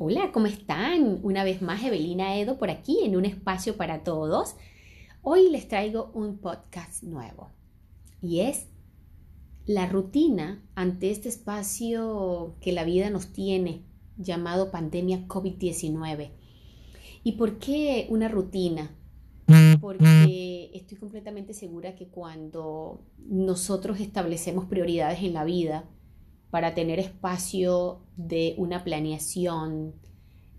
[0.00, 1.18] Hola, ¿cómo están?
[1.24, 4.54] Una vez más, Evelina Edo por aquí en un espacio para todos.
[5.22, 7.50] Hoy les traigo un podcast nuevo
[8.22, 8.68] y es
[9.66, 13.82] la rutina ante este espacio que la vida nos tiene
[14.16, 16.30] llamado pandemia COVID-19.
[17.24, 18.94] ¿Y por qué una rutina?
[19.80, 25.88] Porque estoy completamente segura que cuando nosotros establecemos prioridades en la vida,
[26.50, 29.94] para tener espacio de una planeación,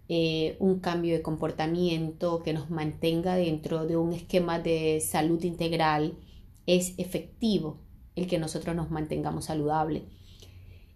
[0.07, 6.17] eh, un cambio de comportamiento que nos mantenga dentro de un esquema de salud integral,
[6.65, 7.79] es efectivo
[8.15, 10.03] el que nosotros nos mantengamos saludables.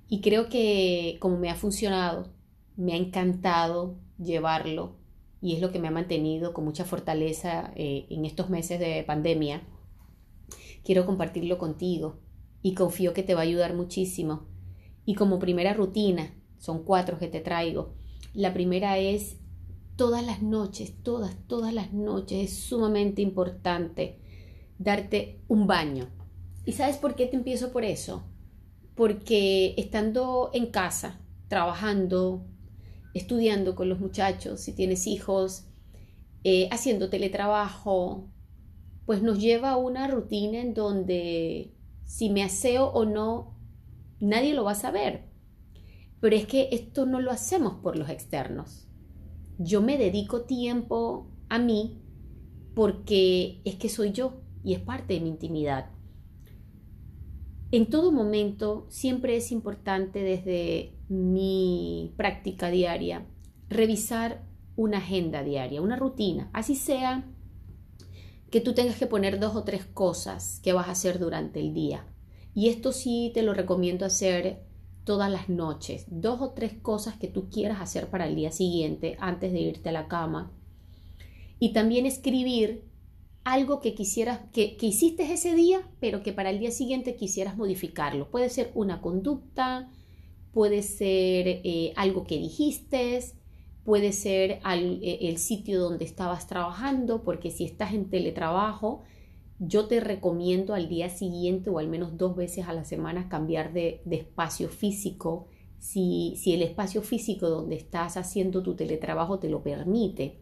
[0.07, 2.31] Y creo que como me ha funcionado,
[2.75, 4.95] me ha encantado llevarlo
[5.41, 9.03] y es lo que me ha mantenido con mucha fortaleza eh, en estos meses de
[9.03, 9.61] pandemia,
[10.83, 12.19] quiero compartirlo contigo
[12.61, 14.52] y confío que te va a ayudar muchísimo
[15.05, 17.93] y como primera rutina, son cuatro que te traigo.
[18.33, 19.37] La primera es
[19.95, 24.19] todas las noches, todas, todas las noches es sumamente importante
[24.79, 26.09] darte un baño.
[26.65, 28.23] ¿Y sabes por qué te empiezo por eso?
[28.95, 32.45] Porque estando en casa, trabajando,
[33.13, 35.65] estudiando con los muchachos, si tienes hijos,
[36.43, 38.29] eh, haciendo teletrabajo,
[39.05, 41.73] pues nos lleva a una rutina en donde
[42.05, 43.53] si me aseo o no
[44.23, 45.25] nadie lo va a saber.
[46.19, 48.87] Pero es que esto no lo hacemos por los externos.
[49.57, 52.01] Yo me dedico tiempo a mí
[52.73, 55.89] porque es que soy yo y es parte de mi intimidad.
[57.71, 63.25] En todo momento siempre es importante desde mi práctica diaria
[63.67, 64.43] revisar
[64.75, 67.25] una agenda diaria, una rutina, así sea
[68.49, 71.73] que tú tengas que poner dos o tres cosas que vas a hacer durante el
[71.73, 72.05] día.
[72.55, 74.59] Y esto sí te lo recomiendo hacer
[75.03, 76.05] todas las noches.
[76.07, 79.89] Dos o tres cosas que tú quieras hacer para el día siguiente antes de irte
[79.89, 80.51] a la cama.
[81.59, 82.83] Y también escribir
[83.43, 88.29] algo que quisieras, que, hiciste ese día, pero que para el día siguiente quisieras modificarlo.
[88.29, 89.89] Puede ser una conducta,
[90.53, 93.19] puede ser eh, algo que dijiste,
[93.83, 99.03] puede ser eh, el sitio donde estabas trabajando, porque si estás en teletrabajo,
[99.67, 103.73] yo te recomiendo al día siguiente o al menos dos veces a la semana cambiar
[103.73, 105.47] de, espacio físico
[105.79, 110.39] si, el espacio físico donde estás haciendo tu teletrabajo te lo permite.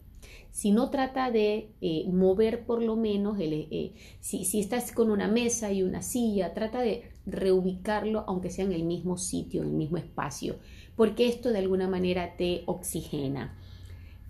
[0.50, 5.26] Si no trata de eh, mover por lo menos, eh, si, si, estás con una
[5.26, 9.74] mesa y una silla, trata de reubicarlo aunque sea en el mismo sitio, en el
[9.74, 10.56] mismo espacio,
[10.94, 13.58] porque esto de alguna manera te oxigena.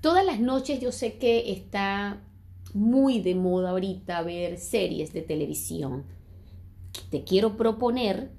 [0.00, 2.22] Todas las noches yo sé que está
[2.75, 6.05] muy de moda ahorita ver series de televisión.
[7.10, 8.31] Te quiero proponer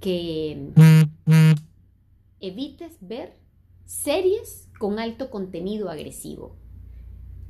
[0.00, 0.72] que
[2.40, 3.38] evites ver
[3.84, 6.56] series con alto contenido agresivo,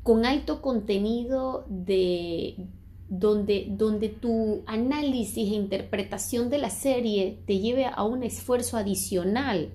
[0.03, 2.69] con alto contenido de
[3.09, 9.73] donde, donde tu análisis e interpretación de la serie te lleve a un esfuerzo adicional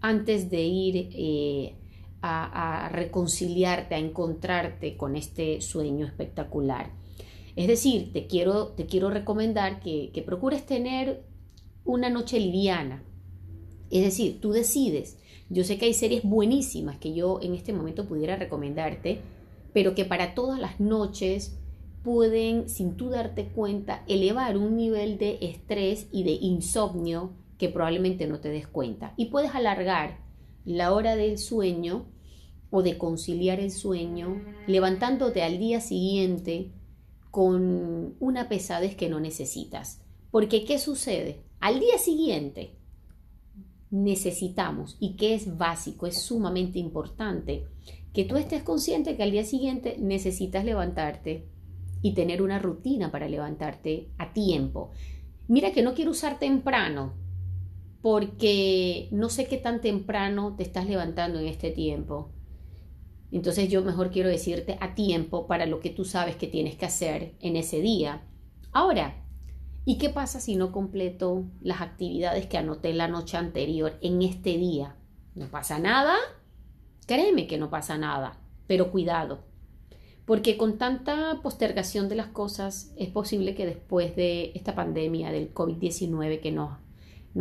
[0.00, 1.74] antes de ir eh,
[2.26, 6.90] a, reconciliarte, a encontrarte con este sueño espectacular.
[7.54, 11.22] Es decir, te quiero, te quiero recomendar que, que procures tener
[11.84, 13.02] una noche liviana.
[13.90, 15.18] Es decir, tú decides.
[15.48, 19.20] Yo sé que hay series buenísimas que yo en este momento pudiera recomendarte,
[19.72, 21.56] pero que para todas las noches
[22.02, 28.26] pueden, sin tú darte cuenta, elevar un nivel de estrés y de insomnio que probablemente
[28.26, 29.14] no te des cuenta.
[29.16, 30.18] Y puedes alargar
[30.64, 32.06] la hora del sueño
[32.76, 36.72] o de conciliar el sueño, levantándote al día siguiente
[37.30, 40.02] con una pesadez que no necesitas.
[40.30, 41.40] Porque ¿qué sucede?
[41.58, 42.76] Al día siguiente
[43.90, 47.64] necesitamos, y que es básico, es sumamente importante,
[48.12, 51.48] que tú estés consciente que al día siguiente necesitas levantarte
[52.02, 54.90] y tener una rutina para levantarte a tiempo.
[55.48, 57.14] Mira que no quiero usar temprano,
[58.02, 62.35] porque no sé qué tan temprano te estás levantando en este tiempo.
[63.32, 66.86] Entonces yo mejor quiero decirte a tiempo para lo que tú sabes que tienes que
[66.86, 68.22] hacer en ese día.
[68.72, 69.24] Ahora,
[69.84, 74.56] ¿y qué pasa si no completo las actividades que anoté la noche anterior en este
[74.58, 74.96] día?
[75.34, 76.14] ¿No pasa nada?
[77.06, 79.44] Créeme que no pasa nada, pero cuidado,
[80.24, 85.54] porque con tanta postergación de las cosas es posible que después de esta pandemia del
[85.54, 86.72] COVID-19 que nos,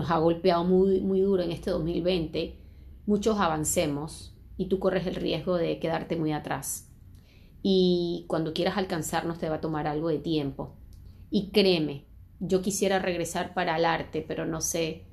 [0.07, 2.59] ha golpeado muy, muy duro en este 2020,
[3.07, 6.91] muchos avancemos y tú corres el riesgo de quedarte muy atrás.
[7.61, 10.75] Y cuando quieras alcanzarnos te va a tomar algo de tiempo.
[11.31, 12.05] Y créeme,
[12.39, 15.05] yo quisiera regresar para el arte, pero no sé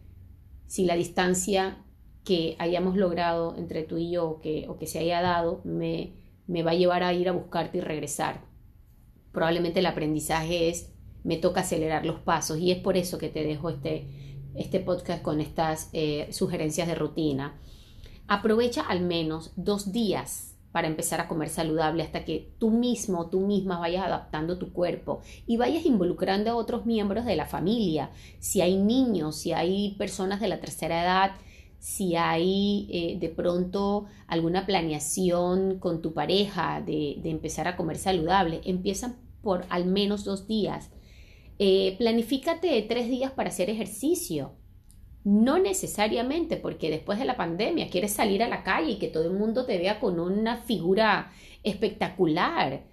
[0.66, 1.84] si la distancia
[2.24, 6.12] que hayamos logrado entre tú y yo o que, o que se haya dado me,
[6.46, 8.44] me va a llevar a ir a buscarte y regresar.
[9.32, 10.92] Probablemente el aprendizaje es,
[11.24, 14.08] me toca acelerar los pasos y es por eso que te dejo este,
[14.54, 17.58] este podcast con estas eh, sugerencias de rutina.
[18.28, 23.40] Aprovecha al menos dos días para empezar a comer saludable hasta que tú mismo, tú
[23.40, 28.10] misma vayas adaptando tu cuerpo y vayas involucrando a otros miembros de la familia.
[28.40, 31.32] Si hay niños, si hay personas de la tercera edad,
[31.78, 38.62] si hay eh, de pronto alguna planeación con tu pareja de, empezar a comer saludable,
[38.64, 40.90] empiezan por al menos dos días.
[41.58, 44.52] Eh, planifícate tres días para hacer ejercicio.
[45.24, 49.24] No necesariamente porque después de la pandemia quieres salir a la calle y que todo
[49.24, 51.30] el mundo te vea con una figura
[51.62, 52.84] espectacular,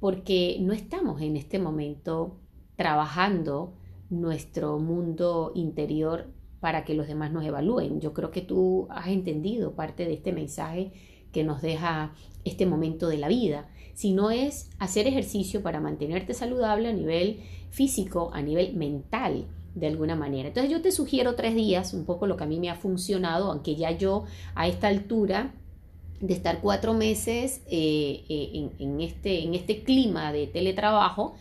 [0.00, 2.38] porque no estamos en este momento
[2.76, 3.74] trabajando
[4.08, 8.00] nuestro mundo interior para que los demás nos evalúen.
[8.00, 10.92] Yo creo que tú has entendido parte de este mensaje
[11.32, 12.14] que nos deja
[12.44, 13.68] este momento de la vida.
[13.94, 17.40] Si no es hacer ejercicio para mantenerte saludable a nivel
[17.70, 19.46] físico, a nivel mental
[19.76, 20.48] de alguna manera.
[20.48, 23.52] Entonces yo te sugiero tres días, un poco lo que a mí me ha funcionado,
[23.52, 24.24] aunque ya yo
[24.54, 25.54] a esta altura
[26.18, 31.34] de estar cuatro meses eh, eh, en, este, en este clima de teletrabajo,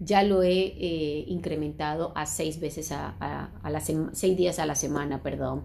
[0.00, 3.80] ya lo he eh, incrementado a seis veces a, a,
[4.12, 5.64] seis días a la semana, perdón.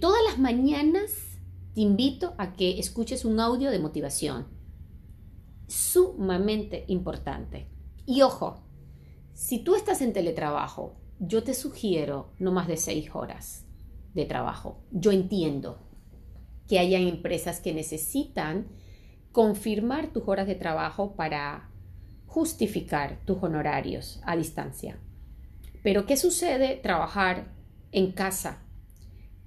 [0.00, 1.38] todas las mañanas
[1.74, 4.46] te invito a que escuches un audio de motivación.
[5.66, 7.68] Sumamente importante.
[8.04, 8.62] Y ojo,
[9.32, 13.66] si tú estás en teletrabajo yo te sugiero no más de seis horas
[14.14, 14.82] de trabajo.
[14.90, 15.78] Yo entiendo
[16.68, 18.68] que hayan empresas que necesitan
[19.32, 21.70] confirmar tus horas de trabajo para
[22.26, 24.98] justificar tus honorarios a distancia.
[25.82, 27.52] Pero ¿qué sucede trabajar
[27.90, 28.62] en casa?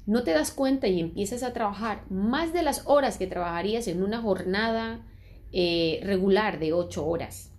[0.05, 4.03] No te das cuenta y empiezas a trabajar más de las horas que trabajarías en
[4.03, 5.03] una jornada
[5.51, 7.54] eh, regular de ocho horas.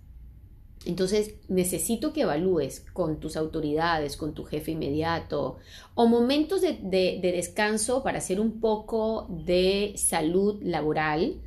[0.87, 5.57] Entonces, necesito que evalúes con tus autoridades, con tu jefe inmediato,
[5.95, 11.41] o momentos de, descanso para hacer un poco de salud laboral,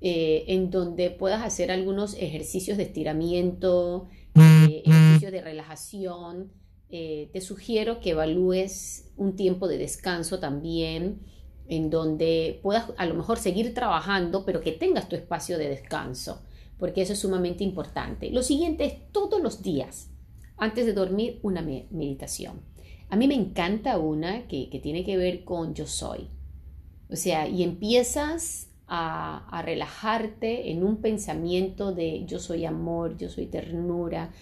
[0.00, 6.50] eh, en donde puedas hacer algunos ejercicios de estiramiento, eh, ejercicios de relajación.
[6.88, 11.20] Eh, te sugiero que evalúes un tiempo de descanso también,
[11.68, 16.42] en donde puedas a lo mejor seguir trabajando, pero que tengas tu espacio de descanso
[16.80, 18.30] porque eso es sumamente importante.
[18.30, 20.10] Lo siguiente es todos los días,
[20.56, 22.62] antes de dormir, una meditación.
[23.10, 26.28] A mí me encanta una que, tiene que ver con yo soy.
[27.10, 33.46] O sea, y empiezas a, relajarte en un pensamiento de yo soy amor, yo soy
[33.46, 34.32] ternura,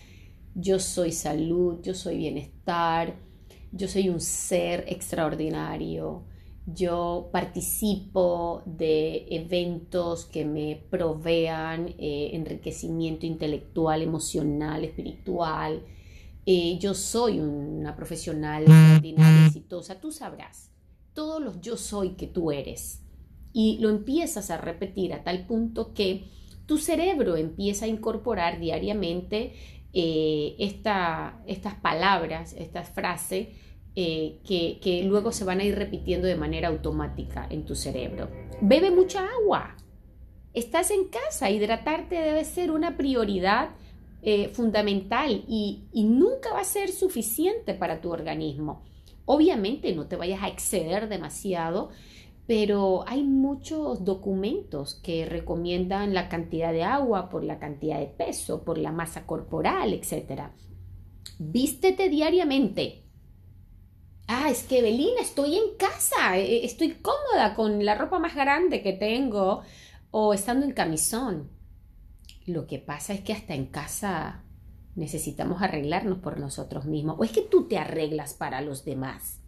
[0.54, 3.16] yo soy salud, yo soy bienestar,
[3.72, 6.24] yo soy un ser extraordinario,
[6.74, 15.82] yo participo de eventos que me provean eh, enriquecimiento intelectual, emocional, espiritual.
[16.44, 20.00] Eh, yo soy una profesional extraordinaria, exitosa.
[20.00, 20.70] Tú sabrás
[21.18, 23.02] todos los yo soy que tú eres.
[23.52, 26.28] Y lo empiezas a repetir a tal punto que
[26.66, 29.54] tu cerebro empieza a incorporar diariamente
[29.92, 33.48] eh, estas palabras, estas frases
[34.00, 34.38] eh,
[34.80, 38.28] que, luego se van a ir repitiendo de manera automática en tu cerebro.
[38.60, 39.74] Bebe mucha agua.
[40.54, 43.70] Estás en casa, hidratarte debe ser una prioridad
[44.22, 48.84] eh, fundamental y, y nunca va a ser suficiente para tu organismo.
[49.24, 51.88] Obviamente no te vayas a exceder demasiado,
[52.46, 58.62] pero hay muchos documentos que recomiendan la cantidad de agua por la cantidad de peso,
[58.62, 60.52] por la masa corporal, etc.
[61.40, 63.07] Vístete diariamente,
[64.28, 68.82] ah, es que Belina, estoy en casa, e, estoy cómoda con la ropa más grande
[68.82, 69.62] que tengo
[70.10, 71.50] o estando en camisón.
[72.46, 74.42] Lo que pasa es que hasta en casa
[74.94, 77.16] necesitamos arreglarnos por nosotros mismos.
[77.18, 79.40] O es que tú te arreglas para los demás.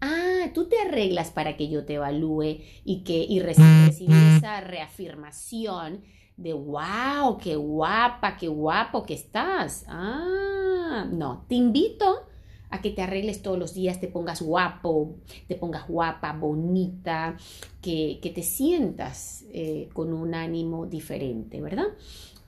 [0.00, 6.02] Ah, tú te arreglas para que yo te evalúe y que y recibir esa reafirmación
[6.36, 9.84] de wow, qué guapa, qué guapo que estás.
[9.88, 12.23] Ah, no, te invito
[12.70, 15.16] a que te arregles todos los días, te pongas guapo,
[15.46, 17.36] te pongas guapa, bonita,
[17.80, 21.86] que, te sientas eh, con un ánimo diferente, ¿verdad?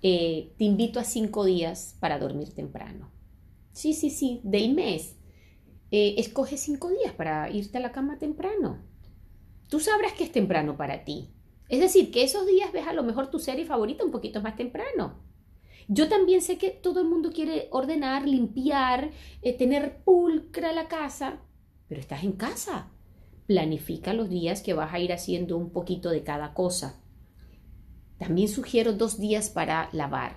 [0.03, 3.11] Eh, te invito a cinco días para dormir temprano.
[3.73, 5.17] Sí, sí, sí, del mes.
[5.91, 8.79] Eh, escoge cinco días para irte a la cama temprano.
[9.69, 11.31] Tú sabrás que es temprano para ti.
[11.69, 14.57] Es decir, que esos días ves a lo mejor tu serie favorita un poquito más
[14.57, 15.21] temprano.
[15.89, 19.11] Yo también sé que todo el mundo quiere ordenar, limpiar,
[19.43, 21.41] eh, tener pulcra la casa,
[21.89, 22.91] pero estás en casa.
[23.47, 27.01] planifica los días que vas a ir haciendo un poquito de cada cosa.
[28.19, 30.37] También sugiero dos días para lavar.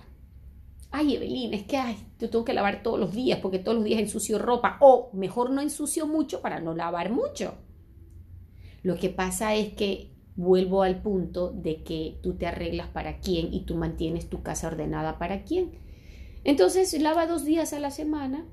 [0.92, 3.84] Ay, Evelyn, es que ay, yo tengo que lavar todos los días porque todos los
[3.84, 4.76] días ensucio ropa.
[4.80, 7.54] O mejor no ensucio mucho para no lavar mucho.
[8.84, 13.52] Lo que pasa es que vuelvo al punto de que tú te arreglas para quién
[13.52, 15.72] y tú mantienes tu casa ordenada para quién.
[16.44, 18.46] Entonces, lava dos días a la semana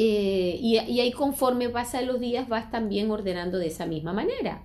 [0.00, 4.64] eh, y, ahí conforme pasan los días vas también ordenando de esa misma manera.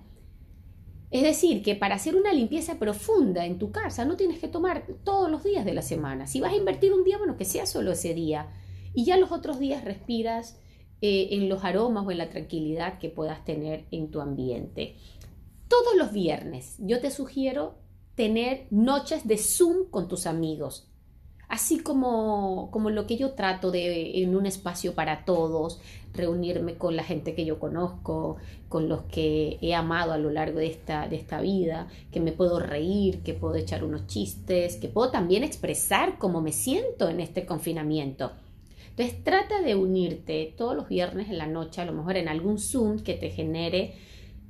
[1.10, 4.84] Es decir, que para hacer una limpieza profunda en tu casa no tienes que tomar
[5.04, 6.26] todos los días de la semana.
[6.26, 8.48] Si vas a invertir un día, bueno, que sea solo ese día.
[8.94, 10.58] Y ya los otros días respiras
[11.00, 14.96] eh, en los aromas o en la tranquilidad que puedas tener en tu ambiente.
[15.68, 17.74] Todos los viernes yo te sugiero
[18.14, 20.88] tener noches de Zoom con tus amigos
[21.54, 25.80] así como, como lo que yo trato de en un espacio para todos,
[26.12, 30.58] reunirme con la gente que yo conozco, con los que he amado a lo largo
[30.58, 34.88] de esta, de esta vida, que me puedo reír, que puedo echar unos chistes, que
[34.88, 38.32] puedo también expresar cómo me siento en este confinamiento.
[38.90, 42.58] Entonces trata de unirte todos los viernes en la noche, a lo mejor en algún
[42.58, 43.94] Zoom que te genere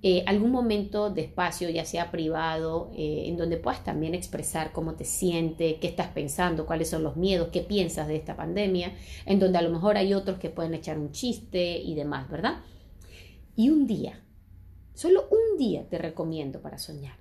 [0.06, 4.96] eh, algún momento de espacio, ya sea privado, eh, en donde puedas también expresar cómo
[4.96, 8.92] te sientes, qué estás pensando, cuáles son los miedos, qué piensas de esta pandemia,
[9.24, 12.56] en donde a lo mejor hay otros que pueden echar un chiste y demás, ¿verdad?
[13.56, 14.20] Y un día,
[14.92, 17.16] solo un día te recomiendo para soñar,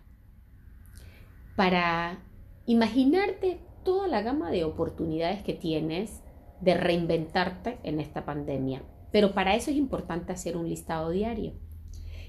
[1.56, 2.22] para
[2.66, 6.22] imaginarte toda la gama de oportunidades que tienes
[6.60, 8.84] de reinventarte en esta pandemia.
[9.14, 11.54] Pero para eso es importante hacer un listado diario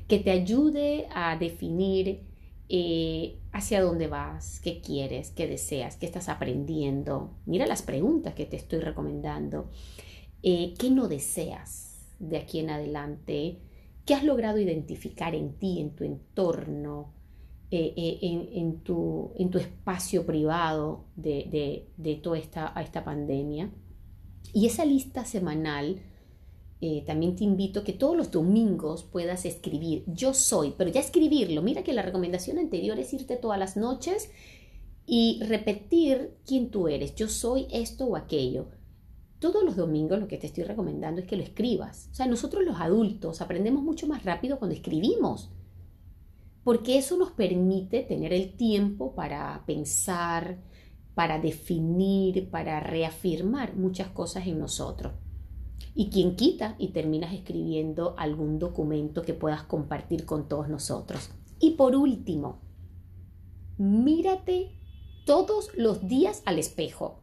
[0.09, 2.21] que te ayude a definir
[2.69, 7.35] eh, hacia dónde vas, qué quieres, qué deseas, qué estás aprendiendo.
[7.47, 9.71] Mira las preguntas que te estoy recomendando.
[10.43, 13.59] Eh, ¿Qué no deseas de aquí en adelante?
[14.05, 17.13] ¿Qué has logrado identificar en ti, en tu entorno,
[17.71, 21.87] eh, en, tu, espacio privado de,
[22.23, 23.71] toda esta pandemia?
[24.53, 26.01] Y esa lista semanal
[26.87, 31.63] eh, también te invito que todos los domingos puedas escribir yo soy, pero ya escribirlo.
[31.63, 34.29] Mira que la recomendación anterior es irte todas las noches
[35.07, 37.15] y repetir quién tú eres.
[37.15, 38.67] Yo soy esto o aquello.
[39.39, 42.11] Todos los domingos lo que te estoy recomendando es que lo escribas.
[42.13, 45.51] O sea, nosotros los adultos aprendemos mucho más rápido cuando escribimos,
[46.65, 50.59] porque eso nos permite tener el tiempo para pensar,
[51.15, 55.15] para definir, para reafirmar muchas cosas en nosotros.
[55.95, 61.31] Y quien quita y terminas escribiendo algún documento que puedas compartir con todos nosotros.
[61.61, 62.61] Y por último,
[63.79, 64.79] mírate
[65.25, 67.21] todos los días al espejo.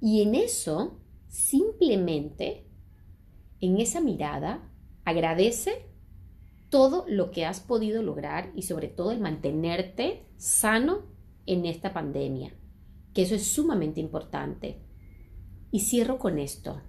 [0.00, 0.98] Y en eso,
[1.28, 2.66] simplemente,
[3.60, 4.70] en esa mirada,
[5.04, 5.86] agradece
[6.70, 11.02] todo lo que has podido lograr y sobre todo el mantenerte sano
[11.46, 12.54] en esta pandemia,
[13.12, 14.80] que eso es sumamente importante.
[15.72, 16.80] Y cierro con esto.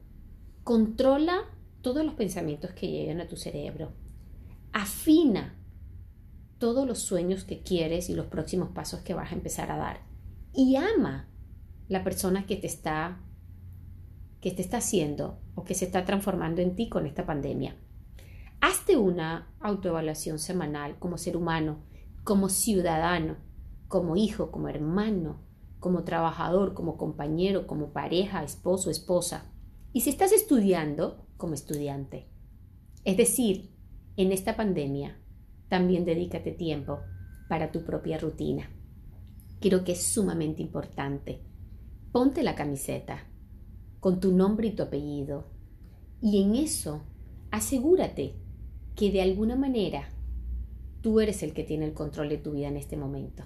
[0.63, 1.43] Controla
[1.81, 3.93] todos los pensamientos que llegan a tu cerebro.
[4.73, 5.57] Afina
[6.59, 10.01] todos los sueños que quieres y los próximos pasos que vas a empezar a dar.
[10.53, 11.27] Y ama
[11.87, 13.19] la persona que te está
[14.41, 17.75] que te está haciendo o que se está transformando en ti con esta pandemia.
[18.59, 21.83] Hazte una autoevaluación semanal como ser humano,
[22.23, 23.37] como ciudadano,
[23.87, 25.41] como hijo, como hermano,
[25.79, 29.50] como trabajador, como compañero, como pareja, esposo, esposa.
[29.93, 32.27] Y si estás estudiando como estudiante,
[33.03, 33.71] es decir,
[34.15, 35.17] en esta pandemia,
[35.67, 36.99] también dedícate tiempo
[37.49, 38.69] para tu propia rutina.
[39.59, 41.41] Creo que es sumamente importante.
[42.11, 43.27] Ponte la camiseta
[43.99, 45.51] con tu nombre y tu apellido
[46.21, 47.03] y en eso
[47.51, 48.35] asegúrate
[48.95, 50.09] que de alguna manera
[51.01, 53.43] tú eres el que tiene el control de tu vida en este momento.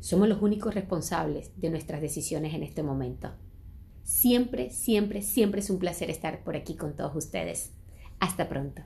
[0.00, 3.30] Somos los únicos responsables de nuestras decisiones en este momento.
[4.06, 7.72] Siempre, siempre, siempre es un placer estar por aquí con todos ustedes.
[8.20, 8.82] Hasta pronto.